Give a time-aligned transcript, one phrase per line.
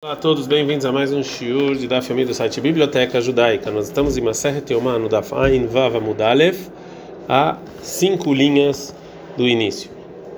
[0.00, 3.68] Olá a todos, bem-vindos a mais um shiur de Daf Yomi do site Biblioteca Judaica.
[3.68, 6.70] Nós estamos em Maseret Teomá no Daf Ain Vav Mudalef,
[7.28, 8.94] a cinco linhas
[9.36, 9.90] do início.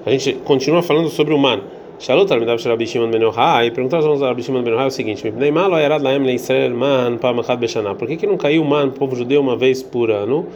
[0.07, 1.61] A gente continua falando sobre o man.
[1.99, 5.51] Shalot al-Midav Shel Shimon ben Yochai, perguntaram aos Rabbi Shimon ben Yochai o seguinte: "Mipnei
[5.51, 7.95] malo erad laem leIsrael man pamachad beshanah".
[7.95, 10.47] Por que que não caiu man o povo judeu uma vez por ano?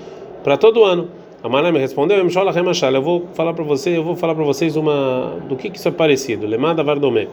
[0.42, 1.10] Para todo ano.
[1.44, 5.54] A me respondeu: Eu vou falar para você, eu vou falar para vocês uma do
[5.56, 6.46] que, que isso é parecido.
[6.46, 7.28] Lemada Vardomé.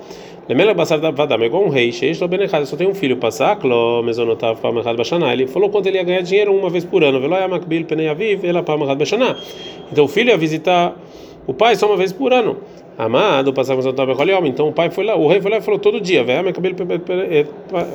[0.50, 2.20] Lemela Basar da Vadam, é igual um rei, cheio de
[2.66, 5.32] só tem um filho, Passaclo, Mesonotav, Pamachad Bashaná.
[5.32, 7.22] Ele falou quanto ele ia ganhar dinheiro uma vez por ano.
[7.22, 9.38] Veloia Makbil, Penei Aviv, ela Pamachad Bashaná.
[9.90, 10.94] Então o filho ia visitar
[11.48, 12.58] o pai só uma vez por ano.
[12.98, 13.80] Amado, passava
[14.46, 16.76] Então o pai foi lá, o rei foi lá e falou todo dia, velho, Makbil,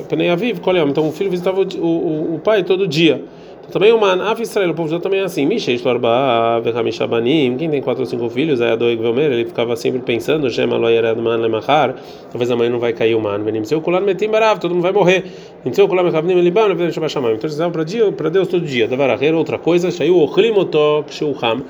[0.09, 3.23] Penei Aviv, Então o filho visitava o, o, o pai todo dia.
[3.71, 5.45] Também o man, Af Israel, o povo já também é assim.
[5.45, 9.99] Misheish Torba, Vekamishabanim, quem tem quatro ou cinco filhos, é Adoig Velmer, ele ficava sempre
[9.99, 11.95] pensando, Shema Loyered Man Lemachar,
[12.31, 14.93] talvez amanhã não vai cair o man, Venim seu kulan metim barav, todo mundo vai
[14.93, 15.25] morrer.
[15.65, 17.33] Em seu kulan mekavnim elibam, Levenem Shabashamam.
[17.33, 17.73] Então eles davam
[18.13, 18.87] para Deus, todo dia.
[18.87, 21.63] Davaracher, outra coisa, Shayu Ochlimotok Sheuham,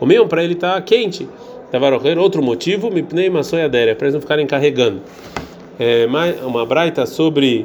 [0.00, 1.28] comiam para ele estar tá quente.
[1.70, 5.02] Davaracher, outro motivo, Mipnei Masoyadere, para eles não ficarem carregando.
[5.78, 6.06] É,
[6.44, 7.64] uma braita sobre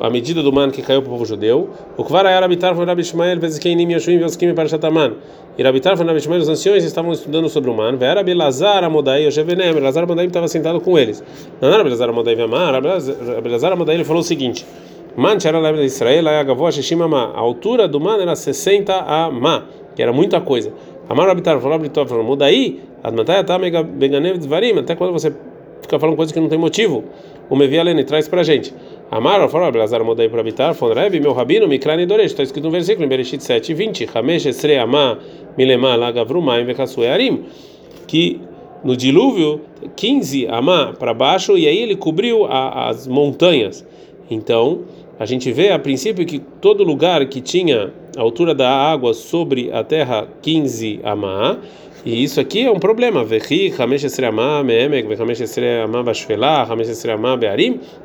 [0.00, 1.70] a medida do man que caiu para o povo judeu.
[1.96, 5.14] O Kvar era habitar foi Rabi Ishmael, Vezekeinim Yashuim, Vezkim para Shataman.
[5.56, 7.96] E habitar foi Rabi Ishmael, os anciões estavam estudando sobre o man.
[7.96, 11.22] Vera Belazar Amodai, Yochevenem, Belazar Amodai estava sentado com eles.
[11.60, 12.80] Não era Belazar Amodai Vemar,
[13.42, 14.64] Belazar Amodai ele falou o seguinte:
[15.16, 17.32] Man era lá de Israel, Ayagavó Shishima Ma.
[17.34, 19.64] A altura do man era 60 a Ma,
[19.96, 20.72] que era muita coisa.
[21.08, 25.32] Amar habitar falou Abritov, falou: Mudai, Admatai Atamega Beganev Dvarim, até quando você
[25.80, 27.02] fica falando coisas que não tem motivo.
[27.48, 28.74] O Mevialene traz pra gente.
[29.10, 33.06] Amar, fala, Blazar mudei para habitar, Fonreb, meu rabino, Mikrani Doresh, está escrito no versículo
[33.06, 35.16] em Bereshit 7, 20, Hamesh Esre Amá,
[35.56, 37.44] Milema, Lagavrumaim, Vekasuearim,
[38.06, 38.38] que
[38.84, 39.62] no dilúvio,
[39.96, 43.82] 15 Amá para baixo, e aí ele cobriu a, as montanhas.
[44.30, 44.80] Então,
[45.18, 49.72] a gente vê a princípio que todo lugar que tinha a altura da água sobre
[49.72, 51.56] a terra 15 Amá,
[52.04, 53.24] e isso aqui é um problema.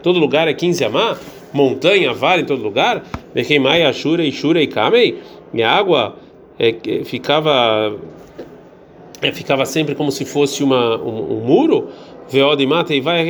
[0.01, 1.17] Todo lugar é 15 amá,
[1.53, 3.03] montanha, vale em todo lugar.
[4.23, 5.17] Ishura e.
[5.53, 6.15] E a água
[6.59, 6.73] é,
[7.03, 7.95] ficava
[9.21, 11.89] é, ficava sempre como se fosse uma, um, um muro.
[12.29, 13.23] Veode mata e vai a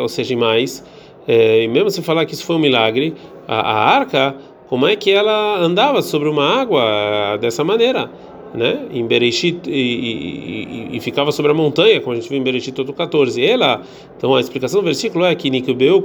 [0.00, 0.84] ou seja, mais.
[1.28, 3.14] É, e mesmo se falar que isso foi um milagre,
[3.46, 4.34] a, a arca,
[4.68, 8.10] como é que ela andava sobre uma água dessa maneira?
[8.56, 12.42] Né, em Bereshit e, e, e, ficava sobre a montanha, como a gente viu em
[12.42, 13.44] Bereshit todo 14.
[13.44, 13.82] Ela,
[14.16, 16.02] então a explicação do versículo é que Nikubeu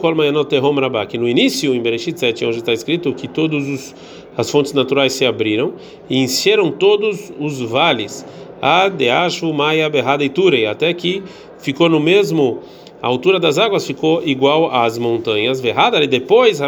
[1.05, 3.95] que no início em Bereshit 7, onde está escrito que todos os
[4.35, 5.73] as fontes naturais se abriram
[6.09, 8.25] e encheram todos os vales,
[8.61, 10.29] a deashu maia berrada e
[10.65, 11.23] até que
[11.59, 12.59] ficou no mesmo
[13.01, 15.59] a altura das águas ficou igual às montanhas.
[15.59, 16.59] Verrada, e depois,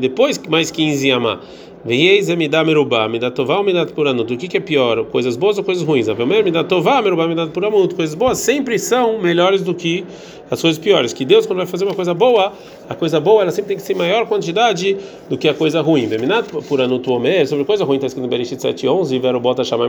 [0.00, 1.40] depois mais 15 amá.
[1.84, 4.32] Veieis me dá merubá, me dá tová ou me dá puranut.
[4.32, 5.04] O que, que é pior?
[5.06, 6.08] Coisas boas ou coisas ruins?
[6.08, 7.92] Avelmer, me dá tová, merubá, me dá puranut.
[7.96, 10.04] Coisas boas sempre são melhores do que
[10.48, 11.12] as coisas piores.
[11.12, 12.52] Que Deus, quando vai fazer uma coisa boa,
[12.88, 14.96] a coisa boa ela sempre tem que ser maior quantidade
[15.28, 16.06] do que a coisa ruim.
[16.06, 19.88] Veminat puranut omer, sobre coisa ruim, está escrito no Bereshit 7.11, verobota chamar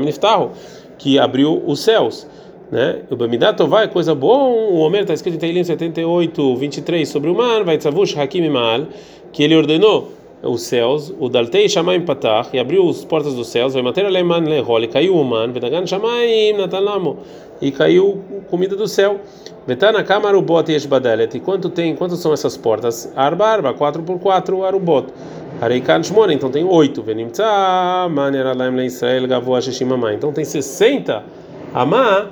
[0.98, 2.26] que abriu os céus.
[2.74, 3.02] Né?
[3.08, 4.50] O Bamidat Tová é coisa boa.
[4.50, 8.88] O Homer está escrito em Teilim 78, 23 sobre o mar, vai tzavush hakim mal,
[9.32, 10.12] que ele ordenou
[10.42, 14.40] os céus, o Daltei Shamaim Patach, e abriu as portas dos céus, vai mater Aleman
[14.40, 17.20] Lehol, e caiu o man, Vedagan Shamaim Natanamo,
[17.62, 18.20] e caiu
[18.50, 19.20] comida do céu.
[19.68, 23.14] Vetana Kamaru Bot e Eshbadelet, e quanto tem, quantas são essas portas?
[23.16, 25.14] Arba Arba, 4 por 4 Arubot.
[25.62, 27.04] Areikan Shmona, então tem 8.
[27.04, 27.46] Venimtza,
[28.10, 28.88] Maner Alaim
[29.30, 30.16] Gavoa Shishimamai.
[30.16, 31.24] Então tem 60
[31.74, 32.30] Amá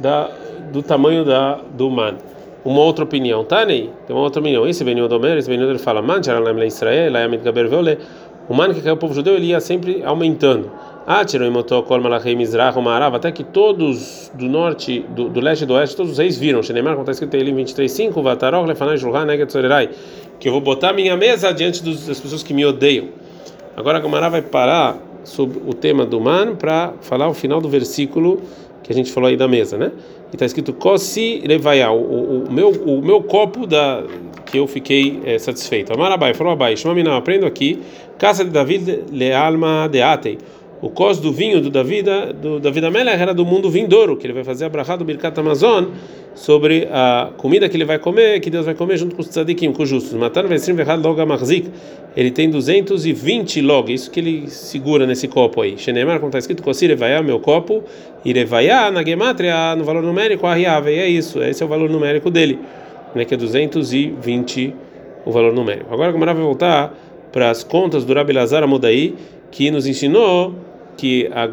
[0.00, 0.30] da,
[0.72, 2.16] do tamanho da, do man
[2.64, 3.44] uma outra opinião.
[3.44, 4.66] Tanei, tem uma outra opinião.
[4.66, 7.98] Esse Benio Domer, esse Benio ele fala: Man, Tcharam Israel, Layamit Gaber Veole.
[8.48, 10.70] O man que caiu o povo judeu, ele ia sempre aumentando.
[11.06, 11.22] Ah,
[13.14, 16.62] até que todos do norte, do, do leste e do oeste, todos os reis viram.
[16.62, 19.90] Shenemar, como está escrito em 23.5, Vatarok, Lefanai, Shulhan, Neget, Sorerai,
[20.40, 23.08] que eu vou botar minha mesa diante dos, das pessoas que me odeiam.
[23.76, 27.68] Agora a Gamara vai parar sobre o tema do man para falar o final do
[27.68, 28.42] versículo
[28.88, 29.92] que a gente falou aí da mesa, né?
[30.32, 34.02] E está escrito Kosi Levaya, o, o, meu, o meu copo da
[34.46, 35.92] que eu fiquei é, satisfeito.
[35.92, 37.82] Amarabai, falou Abai, Shmamina, aprendo aqui,
[38.18, 40.38] Casa de David Lealma de Atei.
[40.80, 44.32] O cos do vinho do Davi, do Davi da era do mundo vindouro, que ele
[44.32, 45.86] vai fazer a brachá do Birkat Amazon
[46.36, 49.72] sobre a comida que ele vai comer, que Deus vai comer junto com os tzadikim,
[49.72, 50.12] com os justos.
[50.14, 51.68] Matar Vesrim Vechad Log Amarzik,
[52.16, 55.76] ele tem 220 log, isso que ele segura nesse copo aí.
[55.76, 57.82] Shenemar, como está escrito, Kosir Evaya, meu copo,
[58.24, 62.30] Irevaya, na gematria, no valor numérico, Arriava, e é isso, esse é o valor numérico
[62.30, 62.58] dele.
[63.14, 64.74] né, que é 220
[65.24, 65.92] o valor numérico.
[65.92, 66.94] Agora a vai voltar
[67.32, 69.14] para as contas do Rabi Lazar Amodai,
[69.50, 70.54] que nos ensinou
[70.98, 71.48] que a,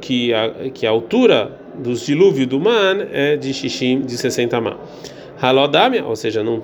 [0.00, 4.76] que a, que a altura dos dilúvios do man é de xixim de 60 ma.
[5.40, 6.62] Halodamia, ou seja, não,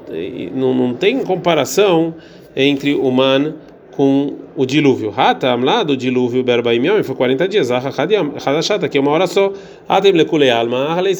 [0.54, 2.14] não, não tem comparação
[2.56, 3.54] entre o man
[3.90, 5.12] com o dilúvio.
[5.14, 7.70] Hatam lá do dilúvio Berbaimion foi 40 dias.
[7.70, 9.52] Hadashata, que é uma hora só.
[9.86, 11.12] Atem lekule alma, ahle.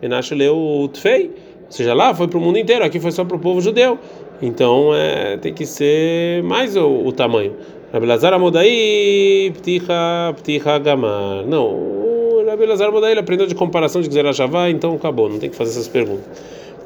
[0.00, 1.32] Enashe leu tfei.
[1.66, 3.98] Ou seja, lá foi para o mundo inteiro, aqui foi só para o povo judeu.
[4.40, 7.54] Então é, tem que ser mais o, o tamanho.
[7.94, 11.46] Rabi Lazar Amodai, Pticha, Pticha Gamar.
[11.46, 15.38] Não, o Rabi Lazar Amodai ele aprendeu de comparação de Gzerah Shavá, então acabou, não
[15.38, 16.24] tem que fazer essas perguntas.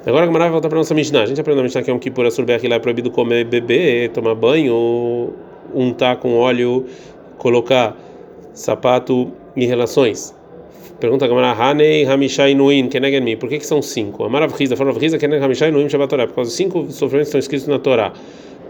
[0.07, 1.23] Agora a Gamara vai voltar para a nossa Mishnah.
[1.23, 4.11] A gente aprendeu na Mishnah que é um Kippur Asurbeach lá é proibido comer, beber,
[4.11, 5.33] tomar banho,
[5.75, 6.85] untar com óleo,
[7.39, 7.97] colocar
[8.53, 10.37] sapato em relações.
[11.01, 14.25] Pergunta a Gamara, Hanei Hamishai Nuin, Kenegen por que, que são cinco?
[14.25, 17.39] A Maravrisa, a Maravrisa, Kenegen Hamishai Nuin Shabbat Torah, por causa dos cinco sofrimentos que
[17.39, 18.13] estão escritos na Torá.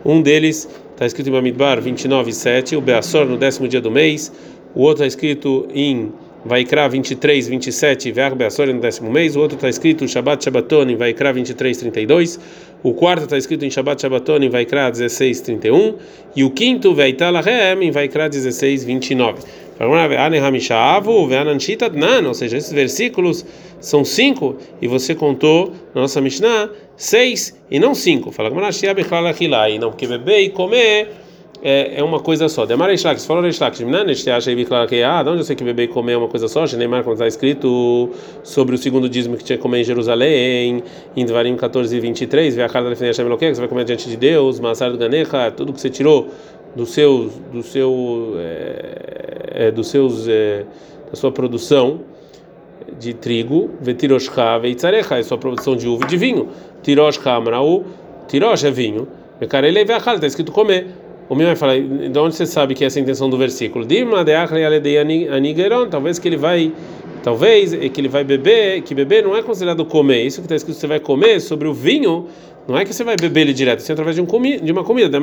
[0.05, 4.33] Um deles está escrito em Bamidbar 29, 7, o Beassor no décimo dia do mês.
[4.75, 6.13] O outro está escrito em
[6.45, 9.35] Vaikra 23, 27, Ver Beassor no décimo mês.
[9.35, 12.39] O outro está escrito Shabbat Shabbaton em Vaikra 23, 32.
[12.83, 15.97] O quarto está escrito em Shabbat Shabbaton em Vaikra 16, 31.
[16.37, 19.43] E o quinto, Veitalahem, em Vaikra 16, 29.
[22.29, 23.47] Ou seja, esses versículos
[23.81, 28.33] são cinco e você contou na nossa Mishnah seis e não cinco.
[28.33, 28.51] Fala
[29.79, 31.11] não, porque beber e comer
[31.63, 32.65] é, é uma coisa só.
[32.65, 34.55] Demara Ishlak, se falou Ishlak, você acha
[34.89, 36.65] que ah, de onde eu sei que beber e comer é uma coisa só?
[36.77, 38.11] Neymar, quando está escrito
[38.43, 40.83] sobre o segundo dízimo que tinha que comer em Jerusalém,
[41.17, 44.09] em Devarim 14 e 23, vê a cara da Hashem que você vai comer diante
[44.09, 46.29] de Deus, Massar do Ganecha, tudo que você tirou
[46.77, 50.65] do seu, do seu, é, é, dos seus, é,
[51.11, 52.01] da sua produção
[52.99, 56.49] de trigo, vetiroshcha veitzarecha, é sua produção de uva e de vinho.
[56.83, 57.85] Tiroshcha amrau,
[58.29, 59.09] tirosh é vinho,
[59.41, 60.87] mekarelei veachal, está escrito comer.
[61.29, 63.87] O meu vai falar, de onde você sabe que é essa a intenção do versículo?
[65.91, 66.73] Talvez que ele vai,
[67.23, 70.25] talvez que ele vai beber, que beber não é considerado comer.
[70.25, 72.27] Isso que está escrito, você vai comer sobre o vinho,
[72.67, 74.73] não é que você vai beber ele direto, você é através de, um comi, de
[74.73, 75.21] uma comida.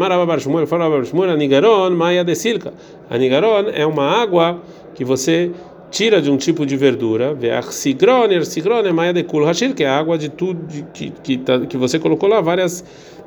[1.96, 2.74] Maia de silca.
[3.10, 4.62] Anigaron é uma água
[4.94, 5.52] que você
[5.90, 7.38] tira de um tipo de verdura,
[7.72, 10.60] sigron, sigron é maia de kul hashir, que é a água de tudo
[10.94, 12.84] que que, tá, que você colocou lá várias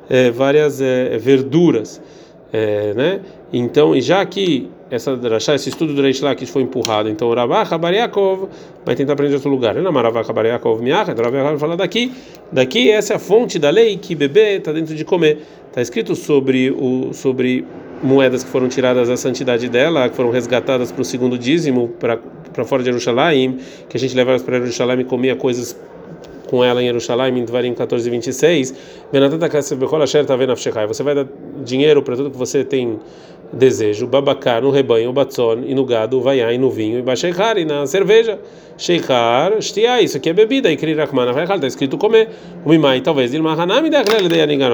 [0.09, 2.01] é, várias é, verduras,
[2.51, 3.21] é, né?
[3.53, 7.09] Então, e já que essa drachá, esse estudo do Reish Lakish foi empurrado.
[7.09, 8.49] Então, Rabá Chabariakov
[8.83, 9.75] vai tentar aprender outro lugar.
[9.75, 12.11] Ele não Maravá Chabariakov Miach, então Rabá vai falar daqui.
[12.51, 15.39] Daqui, essa é a fonte da lei que beber está dentro de comer.
[15.67, 17.65] Está escrito sobre, o, sobre
[18.01, 22.65] moedas que foram tiradas da santidade dela, que foram resgatadas para o segundo dízimo, para
[22.65, 23.57] fora de Jerusalém,
[23.87, 25.79] que a gente levava para Jerusalém e comia coisas
[26.49, 28.73] com ela em Jerusalém, em Dvarim 14 26,
[30.87, 31.27] você vai dar
[31.63, 32.99] dinheiro para tudo que você tem
[33.53, 37.57] desejo, babacá no rebanho, o batson e no gado, vaiá e no vinho, e baixeikhar
[37.57, 38.39] e na cerveja,
[38.77, 42.29] sheikhar, shtiá, isso aqui é bebida, e krirakmana vai está escrito comer,
[42.65, 44.03] o mimai, talvez, ilmahanami da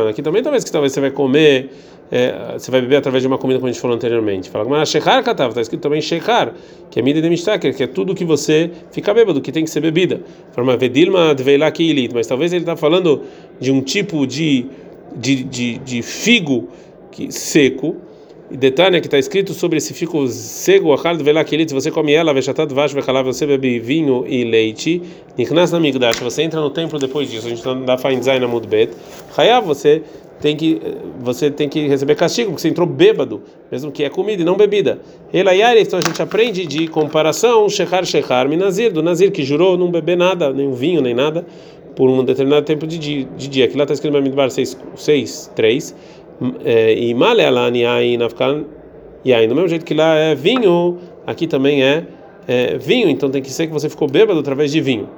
[0.09, 1.69] aqui também talvez que talvez você vai comer
[2.11, 4.49] é, você vai beber através de uma comida como a gente falou anteriormente.
[4.49, 6.53] Fala, mas shechar katav, está escrito também shechar,
[6.91, 9.69] que é mida de mishtaker, que é tudo que você fica bêbado, que tem que
[9.69, 10.21] ser bebida.
[10.51, 13.21] Fala, vedilma dveila kilit, mas talvez ele está falando
[13.59, 14.67] de um tipo de,
[15.15, 16.69] de, de, de figo
[17.11, 17.95] que, seco,
[18.51, 22.13] e detalhe que está escrito sobre esse fico seco, achal dveila kilit, se você come
[22.13, 25.01] ela, vechatat vash vechalá, você bebe vinho e leite,
[25.35, 28.43] nichnas na migdash, você entra no templo depois disso, a gente está na Fain Zain
[28.43, 28.91] Amudbet,
[29.35, 30.03] hayav, você
[30.45, 30.79] tem que
[31.21, 34.55] você tem que receber castigo porque você entrou bêbado, mesmo que é comida e não
[34.55, 34.99] bebida.
[35.33, 39.89] Elaiari, então a gente aprende de comparação shechar shechar minazir, do nazir que jurou não
[39.89, 41.47] beber nada, nem vinho nem nada
[41.95, 43.27] por um determinado tempo de dia.
[43.35, 43.65] De dia.
[43.65, 45.95] Aqui lá está escrito no Midbar 6, 6 3
[46.95, 48.65] e malealani yain afkan
[49.25, 49.47] yain.
[49.47, 52.03] Do mesmo jeito que lá é vinho, aqui também é,
[52.47, 55.09] é vinho, então tem que ser que você ficou bêbado através de vinho.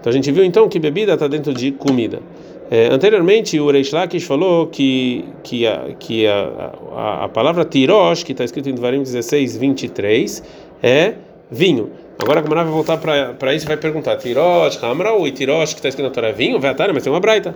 [0.00, 2.22] Então a gente viu então que bebida está dentro de comida.
[2.70, 8.24] É, anteriormente, o Reish Lakish falou que, que, a, que a, a, a palavra tirosh,
[8.24, 10.42] que está escrito em Devarim 16, 23,
[10.82, 11.14] é
[11.50, 11.90] vinho.
[12.18, 15.80] Agora a Gamara vai voltar para isso e vai perguntar: Tirosh, Hamra ou Tirosh, que
[15.80, 16.58] está escrito na Torá, é vinho?
[16.58, 17.54] Veatara, mas tem uma braita.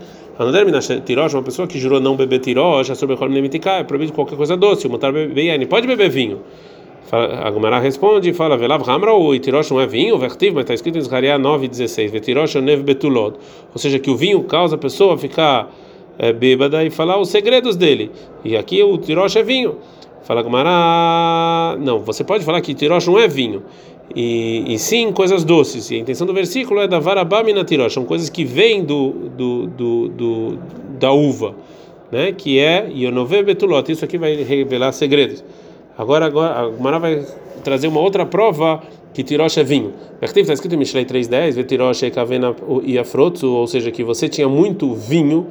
[1.05, 5.13] Tirosh, uma pessoa que jurou não beber Tirosh, é proibido qualquer coisa doce, o Mutar
[5.69, 6.43] pode beber vinho.
[7.13, 10.99] A responde e fala: Velav Hamra o Itirosh não é vinho, vertiv, mas está escrito
[10.99, 13.37] em Zechariah 9,16: Vetirosh nev betulot.
[13.73, 15.71] Ou seja, que o vinho causa a pessoa ficar
[16.19, 18.13] é, bêbada e falar os segredos dele.
[18.45, 19.77] E aqui o Tirosh é vinho.
[20.23, 23.63] Fala Gumara: Não, você pode falar que Tirosh não é vinho.
[24.15, 25.91] e, e, sim coisas doces.
[25.91, 29.67] E a intenção do versículo é da varabamina tirosh, são coisas que vêm do, do,
[29.67, 30.59] do, do,
[30.99, 31.55] da uva,
[32.13, 32.33] né?
[32.33, 33.91] Que é yonove betulot.
[33.91, 35.43] Isso aqui vai revelar segredos.
[36.01, 37.27] Agora, agora a Gumara vai
[37.63, 39.93] trazer uma outra prova que tirosh é vinho.
[40.23, 44.49] Está escrito em Mishlei 3.10, vetirosh e kavena e afrotsu, ou seja, que você tinha
[44.49, 45.49] muito vinho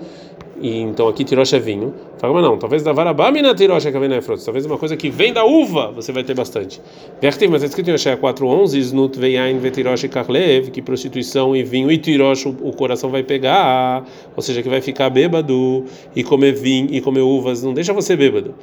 [0.60, 1.94] e então aqui tirosh é vinho.
[2.18, 4.44] Fala, mas não, talvez da varabamina tirosh é kavena frutos.
[4.44, 6.82] Talvez uma coisa que vem da uva você vai ter bastante.
[7.22, 11.92] Vertiv, mas é escrito em Yeshaya 4.11, znut veyain vetirosh karlev, que prostituição e vinho
[11.92, 14.04] e tirosh o coração vai pegar,
[14.36, 18.16] ou seja, que vai ficar bêbado e comer vinho e comer uvas não deixa você
[18.16, 18.56] bêbado.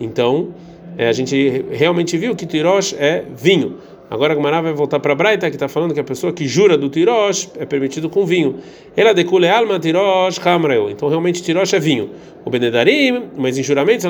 [0.00, 3.78] Então, é, a gente realmente viu que tirosh é vinho.
[4.10, 6.76] Agora a vai voltar para a Braita, que está falando que a pessoa que jura
[6.76, 8.56] do tirosh é permitido com vinho.
[8.94, 10.90] Ela decule alma tirosh hamreu.
[10.90, 12.10] Então realmente tirosh é vinho.
[12.44, 14.04] O benedarim, mas em juramentos,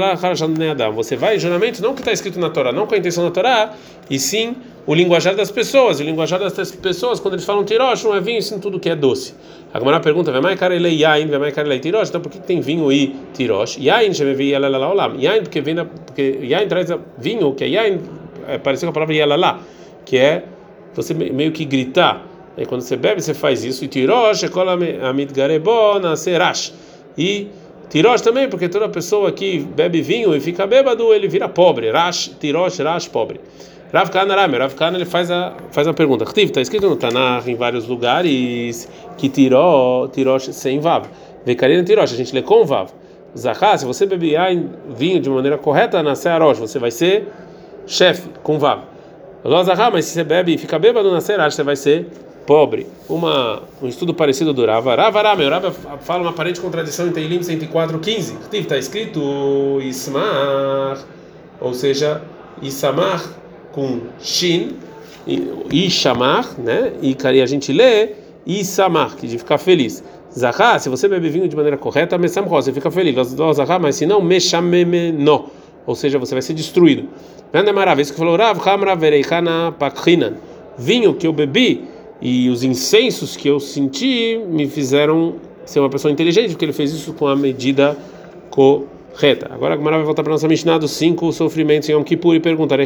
[0.92, 3.30] você vai em juramento não que está escrito na Torá, não com a intenção da
[3.30, 3.72] Torá,
[4.10, 6.00] e sim o linguajar das pessoas.
[6.00, 8.96] O linguajar das pessoas, quando eles falam tirosh, não é vinho, sim tudo que é
[8.96, 9.32] doce.
[9.72, 12.08] A Gemara pergunta, vai mais cara ele yain, vai mais cara ele tirosh.
[12.08, 13.78] Então por que tem vinho e tirosh?
[13.78, 18.00] Yain, já me vi Yain, porque vem porque yain traz vinho, que é yain,
[18.48, 19.60] é parecido com a palavra yalalá
[20.04, 20.44] que é
[20.94, 22.24] você meio que gritar.
[22.56, 23.84] E quando você bebe, você faz isso.
[23.84, 24.44] E tirosh,
[25.02, 26.72] amit garebona, serash.
[27.18, 27.48] E
[27.90, 31.90] tirosh também, porque toda pessoa que bebe vinho e fica bêbado, ele vira pobre.
[31.90, 33.40] Rash, tirosh, rash, pobre.
[33.92, 36.24] Rav Kana Rav Kana ele faz a, faz a pergunta.
[36.24, 41.06] Está escrito no Tanakh em vários lugares que tiró, tirosh sem vav.
[41.44, 42.90] Vekarina tirosh, a gente lê com vav.
[43.36, 44.38] Zahá, se você beber
[44.96, 47.28] vinho de maneira correta, na Searosh, você vai ser
[47.84, 48.93] chefe com vav.
[49.44, 52.06] Lozahá, mas se você bebe e fica bêbado na seragem, você vai ser
[52.46, 52.86] pobre.
[53.08, 54.94] Uma, um estudo parecido do Rava.
[54.94, 55.70] Rava Rama, Rava
[56.00, 58.36] fala uma aparente contradição em Teilim 104.15.
[58.52, 60.98] Está escrito Ismar,
[61.60, 62.22] ou seja,
[62.62, 63.22] Isamar
[63.72, 64.78] com Shin,
[65.70, 66.92] Ishamar, né?
[67.02, 68.12] E a gente lê
[68.46, 70.02] Isamar, que de ficar feliz.
[70.36, 73.14] Zahá, se você bebe vinho de maneira correta, Mesam você fica feliz.
[73.54, 75.50] Zahá, mas se não, Meshamemeno,
[75.86, 77.08] ou seja, você vai ser destruído.
[77.54, 80.32] Grande maravilha, isso que falou Rav Hamra Vereikana Pakhinan.
[80.76, 81.84] Vinho que eu bebi
[82.20, 86.92] e os incensos que eu senti me fizeram ser uma pessoa inteligente, porque ele fez
[86.92, 87.96] isso com a medida
[88.50, 88.93] correta.
[89.50, 92.40] Agora a Gemara vai voltar para nossa Mishnah dos cinco sofrimentos em Yom Kippur e
[92.40, 92.80] perguntar: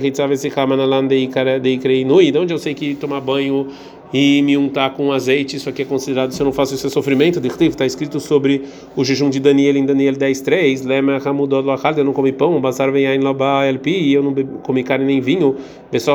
[2.31, 3.69] de onde eu sei que tomar banho
[4.13, 6.91] e me untar com azeite, isso aqui é considerado, se eu não faço isso é
[6.91, 7.41] sofrimento,
[7.73, 8.63] está escrito sobre
[8.97, 12.61] o jejum de Daniel em Daniel 10.3, Lema Hamudod Lachard, eu não comi pão,
[13.91, 15.57] e eu não comi carne nem vinho,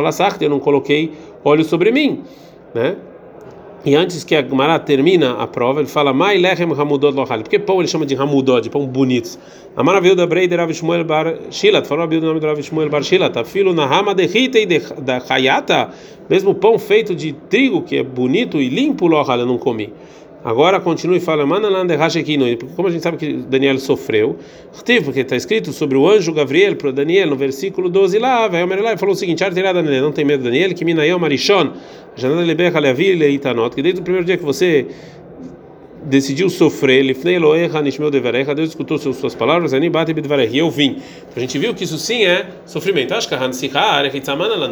[0.01, 1.12] Lassart, eu não coloquei
[1.43, 2.22] óleo sobre mim,
[2.74, 2.96] né?
[3.85, 7.39] E antes que a Gemara termina a prova, ele fala: Mai lechem hamudod lohal.
[7.39, 9.37] Porque pão ele chama de hamudod, pão bonitos.
[9.75, 11.85] A maravilha da Brei de Rav Shmuel bar Shilat.
[11.85, 13.37] Falou o nome do Rav Shmuel bar Shilat.
[13.37, 15.89] Afilo na rama de rita e da hayata.
[16.29, 19.91] Mesmo pão feito de trigo, que é bonito e limpo, lohal, eu não comi.
[20.43, 21.45] Agora continua e fala,
[22.75, 24.38] como a gente sabe que Daniel sofreu,
[25.01, 29.15] porque está escrito sobre o anjo Gabriel para Daniel no versículo 12 lá, ele falou
[29.15, 29.41] o seguinte:
[30.01, 30.83] não tem medo Daniel, que
[32.79, 34.88] leavi leitanot, que desde o primeiro dia que você
[36.03, 37.01] decidiu sofrer,
[38.53, 39.71] Deus escutou suas palavras,
[40.51, 40.97] e eu vim.
[41.33, 43.13] A gente viu que isso sim é sofrimento.
[43.13, 43.33] Acho que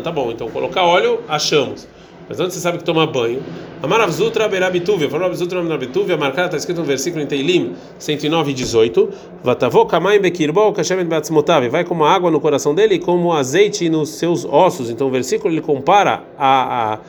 [0.03, 1.87] tá bom, então colocar óleo, achamos.
[2.31, 3.43] Mas onde você sabe que tomar banho?
[3.83, 5.05] Amaravzutra berabituvia.
[5.05, 9.09] Amaravzutra berabituvia, marcada, está escrito no versículo em Teilim 109, 18.
[9.43, 11.67] Vatavô kamai bekirbol kashemet beatzmotav.
[11.67, 14.89] Vai como água no coração dele e como azeite nos seus ossos.
[14.89, 16.99] Então o versículo ele compara a, a,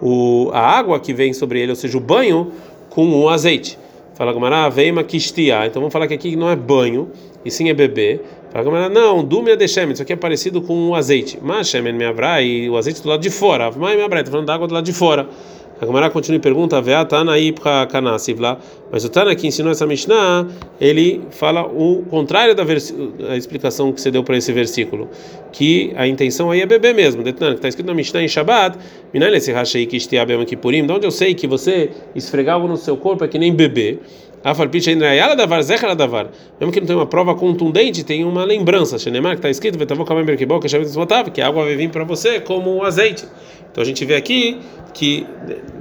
[0.00, 2.50] o, a água que vem sobre ele, ou seja, o banho,
[2.88, 3.78] com o azeite.
[4.14, 5.66] Fala Gamara, veima kistia.
[5.66, 7.10] Então vamos falar que aqui não é banho,
[7.44, 8.24] e sim é beber.
[8.52, 11.38] Fala Gamara, não, dumia de shemen, isso aqui é parecido com o azeite.
[11.40, 13.70] Mas shemen me abra e o azeite do lado de fora.
[13.70, 15.28] Mas me abra, está falando da água do lado de fora.
[15.80, 17.32] A Gemara continua e pergunta: Vea Tana
[18.38, 18.58] lá.
[18.92, 20.46] Mas o Tana que ensinou essa Mishnah,
[20.78, 22.64] ele fala o contrário da
[23.34, 25.08] explicação que você deu para esse versículo,
[25.52, 27.22] que a intenção aí é beber mesmo.
[27.22, 28.78] Que está escrito na Mishnah em Shabbat,
[29.12, 34.00] de onde eu sei que você esfregar algo no seu corpo é que nem beber.
[36.58, 38.96] Mesmo que não tenha uma prova contundente, tem uma lembrança.
[38.96, 39.76] Que está escrito,
[41.30, 43.26] que a água vai vir para você como o azeite.
[43.70, 44.58] Então a gente vê aqui
[44.94, 45.26] que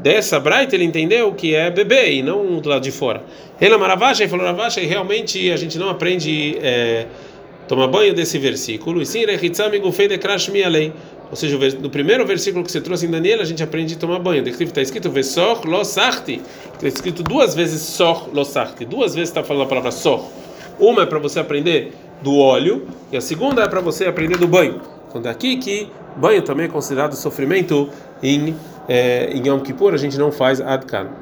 [0.01, 3.23] dessa Bright ele entendeu que é beber e não do lado de fora.
[3.59, 4.45] Ela Maravacha e falou
[4.81, 7.07] e realmente a gente não aprende é,
[7.67, 9.01] tomar banho desse versículo.
[9.01, 9.21] E sim,
[11.29, 14.17] ou seja, no primeiro versículo que você trouxe em Daniel, a gente aprende a tomar
[14.19, 14.47] banho.
[14.47, 16.41] Está escrito Vesor Losarti.
[16.73, 18.83] Está escrito duas vezes Sor Losarti.
[18.83, 20.25] Duas vezes está falando a palavra Sor.
[20.79, 24.47] Uma é para você aprender do óleo e a segunda é para você aprender do
[24.47, 24.81] banho.
[25.07, 27.89] Então daqui que banho também é considerado sofrimento
[28.23, 28.55] em,
[28.87, 31.09] é, em Yom Kippur a gente não faz Adkan.